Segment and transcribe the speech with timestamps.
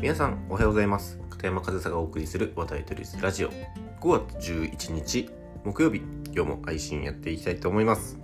[0.00, 1.18] 皆さんおはようございます。
[1.30, 3.50] 片山和沙がお送りする話題とりラジオ。
[4.00, 5.30] 5月11日
[5.64, 6.02] 木曜日
[6.34, 8.18] 今日も配信やっていきたいと思います。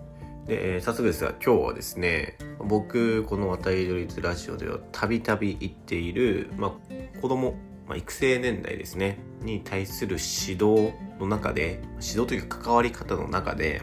[0.46, 7.54] で、えー、早速ですが今日はですね僕この話題とりラジオではたびたび言っている、まあ、子供、
[7.88, 13.80] まあ、育成年代ですねに対する指導の中で指導というか関わり方の中で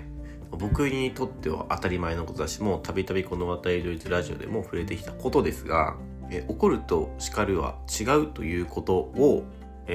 [0.52, 5.98] 僕にとっては当たり前のことだしもうたびたびこの「渡りドイツラジオ」でも触れてきたことですが
[6.48, 9.44] 怒ると叱るは違うということを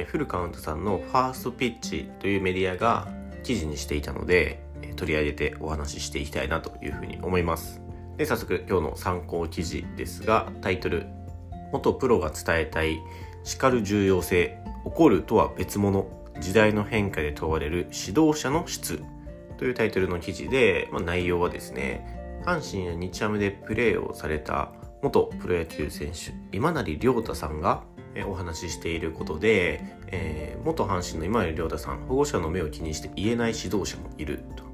[0.06, 3.08] フルカウントさんのファーストピッチというメディアが
[3.44, 4.64] 記事にしていたので
[4.96, 7.80] 取り上げてお話ししていきたいなというふうに思います。
[8.16, 11.06] で早速今日の参考記事ですがタイトル
[11.72, 13.00] 「元プロが伝えたい
[13.42, 16.06] 叱る重要性怒るとは別物
[16.38, 19.02] 時代の変化で問われる指導者の質」
[19.58, 24.72] というタイトルの記事で、まあ、内容はですね阪神や日ハムでプレーをされた
[25.04, 27.82] 元プロ野球選手今成亮太さんが
[28.26, 34.64] お話ししていることで、えー、元阪神の今成亮太さん保護者の目を気にして言えない指導者もいると、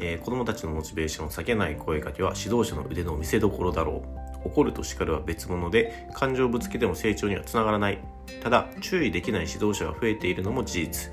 [0.00, 4.02] えー、子供たちのモチベーションを避けない声かけは指導者の腕の見せ所だろ
[4.44, 4.48] う。
[4.48, 7.98] 怒ると叱るは別物で感情をぶつけても成長にはつながらない。
[8.42, 11.12] ただ注意できない指導者が増えているのも事実。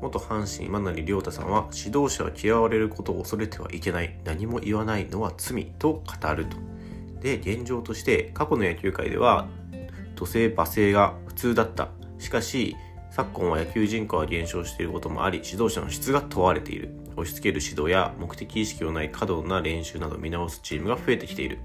[0.00, 4.18] 元阪神今成亮太さんは指導者は嫌われることを恐れてはいけない。
[4.24, 6.56] 何も言わないのは罪と語ると。
[7.20, 9.46] で現状として過去の野球界では
[10.14, 11.88] 土星罵声が普通だった。
[12.18, 12.76] しかし
[13.10, 16.90] 昨今は野球人口が減少していることもあり指導者の質が問われている。
[17.16, 21.58] 押し付ける指導や目的意識のない過度な練習など見直すチームが増えてきている。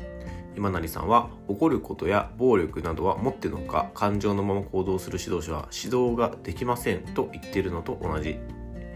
[0.58, 8.38] 今成さんは怒ることや暴力などは持ってのほか感情のまま行動する指導者は指導ができませんと言っているのと同じ。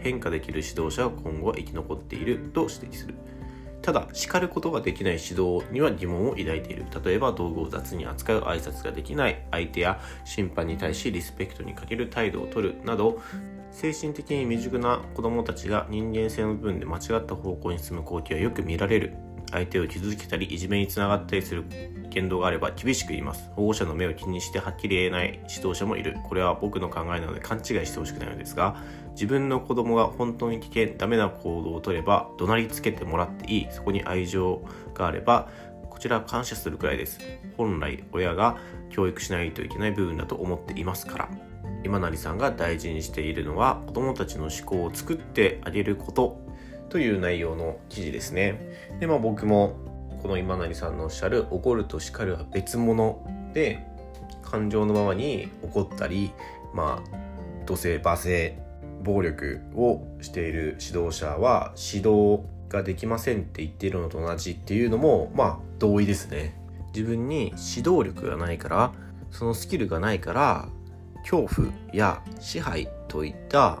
[0.00, 3.14] 変化できる指導者は今後は生き残っていると指摘する。
[3.82, 6.84] ただ叱ることができない指導には疑問を抱いている。
[7.04, 9.46] 例えば道具を雑に扱う挨拶ができない。
[9.50, 12.76] 相手や審判に対しリスペクトに欠ける態度をとる。
[12.84, 13.20] など
[13.72, 19.14] 精神的に未熟な子どもたちが人間性の部分で間違った方向に進む光景はよく見られる。
[19.50, 21.64] 相手を傷つけたりいじめにつながったりする
[22.10, 23.50] 言動があれば厳しく言います。
[23.54, 26.16] 保護者の目を気にしてはっきり言えない指導者もいる。
[26.24, 28.76] これは僕の考えなので勘違いしてほしくないのですが
[29.12, 33.68] 自分の子供が本当に危険ダメな行動をとれば怒鳴りつけてもらっていい。
[33.70, 35.48] そこに愛情があれば
[35.88, 37.20] こちらは感謝するくらいです。
[37.56, 38.58] 本来親が
[38.90, 41.28] 教育しないといけない部分だと思っていますから。
[41.82, 46.49] 今成さんが大事にしているのは子供たちの思考を作ってあげること。
[46.90, 48.60] という内容の記事ですね。
[49.00, 49.76] で、まあ僕も
[50.22, 53.24] この今成さんのおっしゃる怒ると叱るは別物
[53.54, 53.86] で
[54.42, 56.32] 感情のままに怒ったり、
[56.74, 57.16] まあ
[57.64, 58.58] 土星、罵声、
[59.02, 66.60] 暴力をしている指導者は指導ができませんって言っているのと同じっていうのもまあ同意ですね。
[66.94, 68.92] 自分に指導力がないから
[69.30, 70.68] そのスキルがないから
[71.20, 73.80] 恐怖や支配といった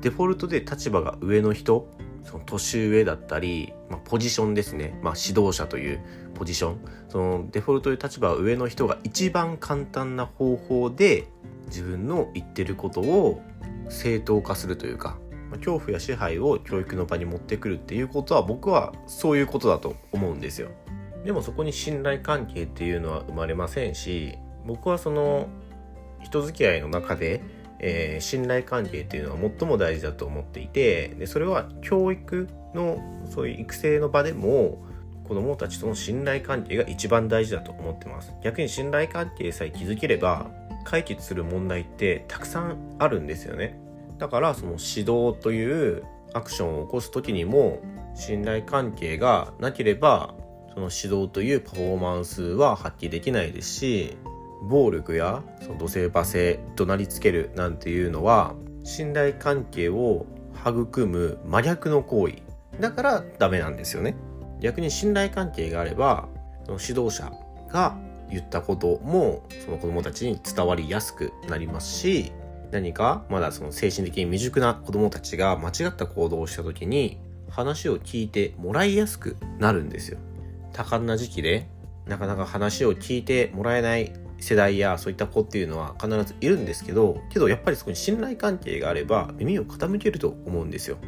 [0.00, 1.88] デフォルトで立場が上の人
[2.24, 6.00] その年上だったり、まあ、ポジションですね、まあ、指導者という
[6.34, 6.78] ポジション。
[7.08, 11.28] そのデフォルトで立場上の人が一番簡単な方法で
[11.66, 13.42] 自分の言ってることを
[13.88, 15.18] 正当化するというか、
[15.50, 20.70] まあ、恐怖や支配を教育の場に持ってくるっていうことは僕はそういうことだと思うんですよ。
[21.24, 25.48] でもそこに信頼関係っていうのは生まれませんし僕はその
[26.20, 27.40] 人付き合いの中で
[27.82, 34.82] えー、信頼関係っていうのは最も大事だと思っていてでそれは教育のそういう育成の場でも
[35.24, 38.32] 子どもたちとの信頼関係が一番大事だと思ってます。
[38.42, 40.50] 逆に信頼関係さえ築ければ
[40.84, 43.80] 解決する問題ってたくさんあるんですよね。
[44.18, 46.02] だからその指導という
[46.34, 47.80] アクションを起こす時にも
[48.14, 50.34] 信頼関係がなければ
[50.74, 54.16] その指導というパフォーマンスは発揮できないですし
[54.62, 62.36] 暴力やその土星罵声怒鳴りつけるなんていうのは信頼関係を育む真逆の行為。
[62.80, 64.16] だからダメなんですよね。
[64.60, 66.28] 逆に信頼関係があれば
[66.64, 67.32] その指導者
[67.68, 67.98] が
[68.30, 72.32] 言ったこともその子供たちに伝わりやすくなりますし
[72.70, 77.18] 何かまだその精神的に未熟な子供たちが間違った行動をした時に
[77.50, 80.18] 話を聞いてもらいやすくなるんですよ。
[80.72, 81.68] 多感な時期で
[82.06, 84.12] なかなか話を聞いてもらえない
[84.42, 90.98] 世代やそういった子っていうのは必ずいるんですけどけどやっぱりそこに信頼関係があれば耳を傾けると思うんですよ。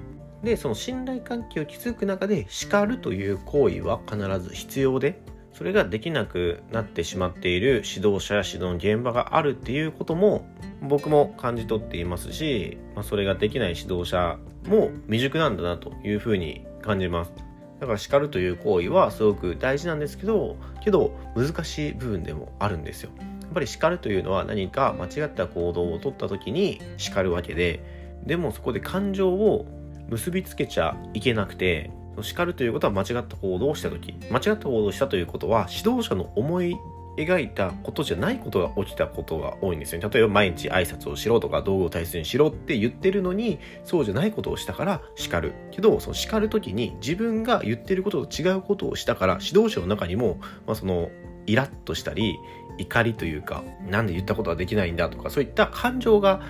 [0.42, 5.22] でその信頼関係を築く中で叱るという行為は必ず必要で
[5.54, 10.46] それができなくなってしまっている指導者や指導の現場があるっていうことも
[10.82, 17.32] 僕も感じ取っていますし、まあ、それができない指導者も未熟なんだなというふうに感じます。
[17.80, 23.10] だから叱るという行為はすごく大事なんですけどけど難しい部分でもあるんですよ。
[23.18, 27.84] やっぱり叱るというのは何か間違った行動をとった時に叱るわけで
[28.26, 29.66] でもそこで感情を
[30.08, 31.90] 結びつけちゃいけなくて
[32.22, 36.76] 叱るということは間違った行動をした時間違った行動をしたということは指導者の思い
[37.16, 40.08] 描いたことじゃないことが起きたことが多いんですよね。
[40.10, 45.52] 例えば毎日挨拶をしろとか道具を大切にしろって言ってるのにそうじゃないことをしたから叱る。
[45.70, 51.10] けどその叱る時に自分が言ってることと違うことをしたから指導者の中にも、まあ、その
[51.46, 52.36] イラッとしたり
[52.78, 56.40] 怒りというかなんで言ったことはできないんだとかそういった感情が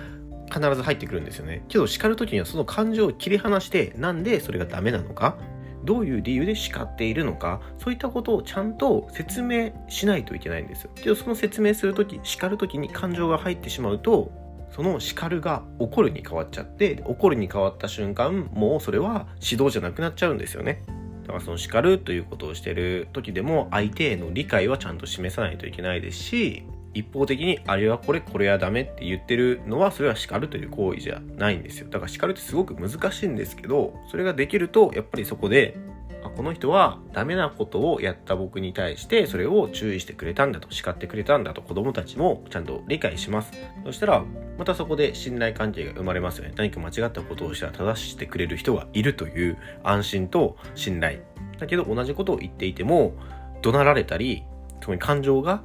[0.51, 1.63] 必ず入ってくるんですよね。
[1.67, 5.37] けど叱る時にはその感情を切り離してなんでそれがダメなのか
[5.85, 10.89] どういう理由で叱っているのかそういったことをちゃんと説明しないといけないんですよ。
[10.95, 14.31] けどその説明する時叱る時に感情が入ってしまうと
[14.71, 20.83] その叱るが怒るに変わっちゃって怒るに変わった瞬間もうそれは指導じゃなくなっちゃうんですよね。
[21.21, 26.63] だからその叱るということをしてる時でも相手への理解はちゃんと示さないといけないですし
[26.95, 31.87] 一方的にあれはこれこれはダメって言ってるのはそれは叱るという行為じゃないんですよ。
[31.89, 35.77] だから叱るってすごく難しいんですけどそれができるとやっぱりそこで
[36.35, 43.51] この人はダメなことをやった僕に対してそれを注意してくれたんだと叱ってくれたんだと子供たちもちゃんと理解します。
[43.83, 44.23] そしたら
[44.57, 46.53] またそこで信頼関係が生まれますよね。
[46.55, 51.19] 何か間違ったことをしたら正してくれる人がいるという安心と信頼。
[51.59, 53.13] だけど同じことを言っていても
[53.61, 54.43] 怒鳴られたり
[54.79, 55.63] 特に感情が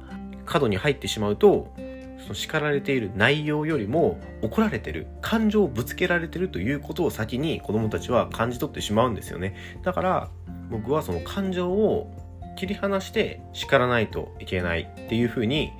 [0.51, 1.73] 過度に入ってしまうと
[2.21, 9.55] その叱られている内容よりも怒られてる感情をぶつけられてるということを先に子供たちは感じ取ってしまうんですよね。
[9.81, 10.29] だから
[10.69, 12.13] 僕はその感情を
[12.57, 15.71] 切り離して叱らないといけないっていうふうに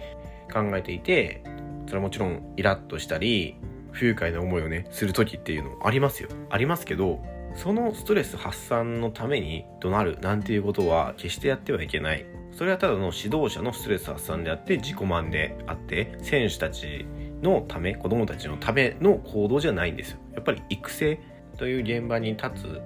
[0.53, 1.43] 考えていて
[1.87, 3.57] それはもちろんイラッとしたり
[3.91, 6.29] 不愉快な思いをねする時っていうのありますよ。
[6.49, 7.21] ありますけど
[7.55, 12.25] そのストレス発散のために怒鳴るなんていうことは決してやってはいけない。
[12.51, 17.05] それはただの指導者のストレス発散であって自己満であって選手たち
[17.41, 20.19] のため子供たちのための行動じゃないんですよ。
[20.33, 21.19] やっぱり育成
[21.57, 22.81] という現場に立つ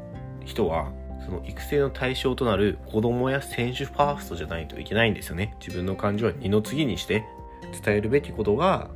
[0.46, 0.92] 人は
[1.26, 5.56] その育成の対象となる子供や選手ファーストじゃないといけないんですよね。
[5.60, 7.26] 自分の感情は二の次にして
[7.84, 8.90] 伝えるべきことが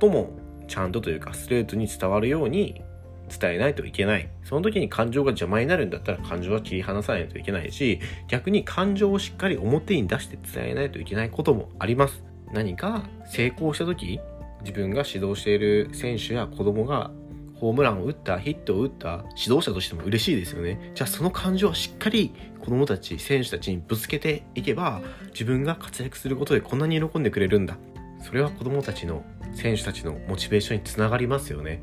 [0.00, 0.30] 最も
[0.68, 2.82] ちゃんとというかストレートに伝わるように
[3.28, 4.28] 伝えないといけない。
[4.44, 12.22] その時に感情が邪魔になるんだったら感情は切り離さないといけないし、逆に感情をしっかり表に出して伝えないといけないこともあります。
[12.52, 14.20] 何か成功した時、
[14.60, 17.10] 自分が指導している選手や子供が
[17.54, 20.92] ホームランを打った、ヒットを打った指導者としても嬉しいですよね。
[20.94, 25.00] じゃあその感情はしっかり子供たち、選手たちにぶつけていけば、
[25.32, 27.76] 自分が活躍することでこんなに喜んでくれるんだ。
[28.20, 31.80] それは子供たちの、選手たちのモチベーションにつながりますよね。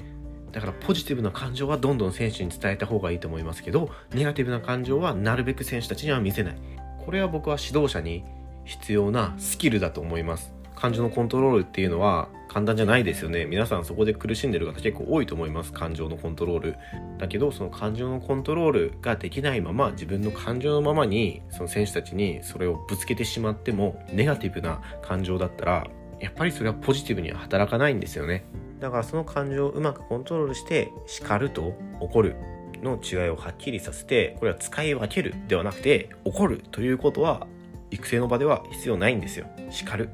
[0.51, 6.56] だからポジティブな感情はどんどん選手に伝えた方がいいと思いますけどネガティブな感情はなるべく選手たちには見せない。
[7.06, 8.24] これは僕は指導者に
[8.66, 10.54] 必要なスキルだと思います。
[10.75, 13.46] 感情のコントロールっていうのは簡単じゃないですよね。
[13.46, 15.74] 皆さんそこで苦しんでる方結構多いと思います。
[15.74, 16.75] 感情のコントロール。
[17.18, 25.88] だけどその感情のコントロールができないまま自分の感情のままにその選手たちにそれをぶつけてしまってもネガティブな感情だったら
[26.19, 28.44] やっぱりそれはポジティブには働かないんですよね。
[28.80, 32.36] だからその感情をうまくコントロールして叱ると怒る
[32.81, 37.45] の違いをはっきりさせてこれは使い分けるではなくて怒るということは
[37.92, 39.48] 育成の場では必要ないんですよ。
[39.69, 40.10] 叱る。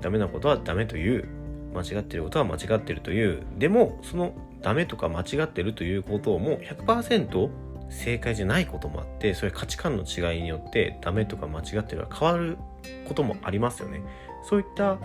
[0.00, 1.28] ダメなことはダメという
[1.74, 3.42] 間違ってることは間違ってるという。
[3.58, 7.50] でもそのダメとか間違ってるということをもう100%
[7.88, 12.58] 正解じゃないこともあってそれ価値観の違いによってダメとか間違ってるが変わる
[13.06, 14.02] こともありますよね。
[14.48, 14.98] そういった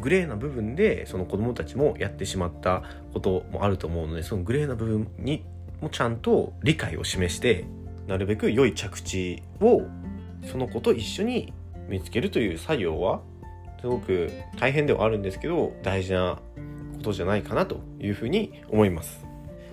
[0.00, 2.82] グレーな部分でその子供たちもやってしまった
[3.12, 5.44] こともあると思うのでそのグレーな部分に
[5.80, 7.64] もちゃんと理解を示して
[8.06, 9.82] なるべく良い着地を
[10.50, 11.52] その子と一緒に
[11.88, 13.22] 見つけるという作業は
[13.80, 16.38] すごく大変ではあるんですけど大事な
[16.96, 19.24] ことじゃないかなというふうに思います。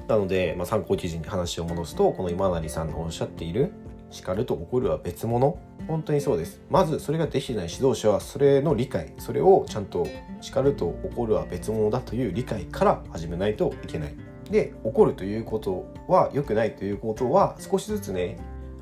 [0.08, 3.72] なので、まあ、参考記事に話を戻すとこの今成さんのおっしゃっている
[4.10, 5.58] 叱ると怒るは別物
[5.88, 10.08] 本当にそうですまずそれができない指導者はそれの理解それをちゃんと
[10.42, 14.16] 叱ると怒るは別物だという理解から始めないといけない
[14.50, 18.38] で怒るということは良くないということは少しずつね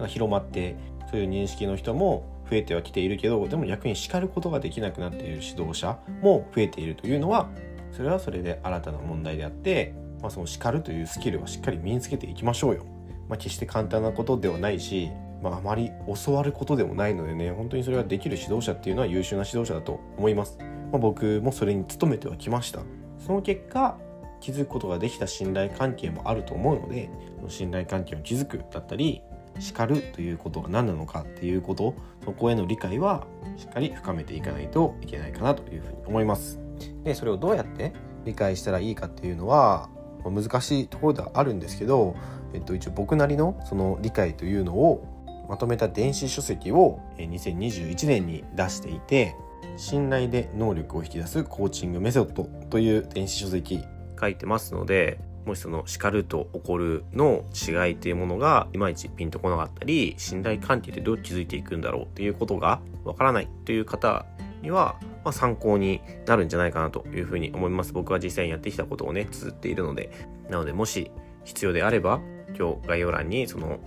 [0.07, 0.75] 広まって
[1.11, 7.49] そういう認識の人も増えてはきているけどでも逆に叱ることができなくなっている指導者も増えているというのは
[7.91, 12.85] それはそれで新たな問題であって、まあ、その叱るというスキルはしっかり身につけていきましょうよ。
[13.27, 15.09] まあ、決して簡単なことではないし、
[15.41, 15.91] まあ、あまり
[16.25, 20.65] 教わることでもないのでね本当にそれができる指導者っていうのは優秀な指導者だと思います、ま
[20.95, 22.81] あ、僕もそれに努めてはきました。
[23.25, 23.97] その結果
[24.39, 27.09] 気づくことができた信頼関係もあると思うので
[27.47, 29.21] 信頼関係を築くだったり
[29.59, 31.93] 叱るということが何なのかっていうこと
[32.23, 33.27] そこへの理解は
[33.57, 36.59] しっかり深めていかないといけないかなというふうに思います。
[37.03, 37.93] でそれをどうやって
[38.25, 39.89] 理解したらいいかっていうのは
[40.23, 42.15] 難しいところではあるんですけど、
[42.53, 45.18] えっと、一応僕なりのその理解というのを
[45.49, 49.35] まとめた電子書籍を2021年に出していて
[49.77, 53.83] 信頼で能力を引き出すコーチングメソッドという電子書籍
[54.19, 64.27] 書いてますのでもしその叱ると怒るの違いというものがいまいちピンとこなかったり信頼関係でどう築いていくんだろうっていうことがわからないという方
[64.61, 67.93] には、まあ、参考になるんじゃないかなというふうに思います。
[67.93, 70.11] 僕は実際にやってきたことをね綴っているので。
[70.49, 71.11] なのでもし
[71.45, 72.19] 必要であれば
[72.57, 73.79] 今日概要欄にその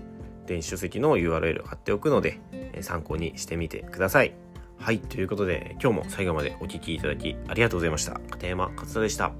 [0.47, 2.41] 電子書籍の URL 貼っておくので
[2.81, 4.35] 参考にしてみてください。
[4.79, 8.21] はい、ということで今日も最後までお聴きいただきありがとうございました。
[8.31, 9.33] 片山勝田でした。